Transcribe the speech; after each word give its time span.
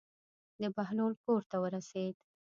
د 0.61 0.63
بهلول 0.75 1.13
کور 1.23 1.41
ته 1.49 1.55
ورسېد. 1.63 2.15